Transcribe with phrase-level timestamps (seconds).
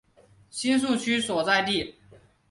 [0.49, 1.93] 新宿区所在地。